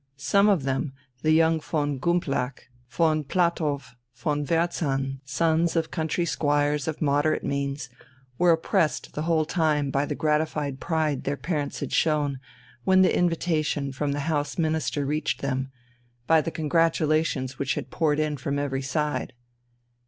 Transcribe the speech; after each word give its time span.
Some 0.17 0.49
of 0.49 0.63
them, 0.63 0.93
the 1.21 1.29
young 1.31 1.61
von 1.61 1.99
Gumplach, 1.99 2.61
von 2.89 3.23
Platow, 3.23 3.83
and 3.83 3.93
von 4.17 4.45
Wehrzahn, 4.47 5.19
sons 5.25 5.75
of 5.75 5.91
country 5.91 6.25
squires 6.25 6.87
of 6.87 7.03
moderate 7.03 7.43
means, 7.43 7.87
were 8.39 8.49
oppressed 8.49 9.13
the 9.13 9.21
whole 9.21 9.45
time 9.45 9.91
by 9.91 10.07
the 10.07 10.15
gratified 10.15 10.79
pride 10.79 11.23
their 11.25 11.37
parents 11.37 11.81
had 11.81 11.93
shown 11.93 12.39
when 12.83 13.03
the 13.03 13.15
invitation 13.15 13.91
from 13.91 14.11
the 14.11 14.21
House 14.21 14.57
Minister 14.57 15.05
reached 15.05 15.43
them, 15.43 15.71
by 16.25 16.41
the 16.41 16.49
congratulations 16.49 17.59
which 17.59 17.75
had 17.75 17.91
poured 17.91 18.19
in 18.19 18.37
from 18.37 18.57
every 18.57 18.81
side. 18.81 19.33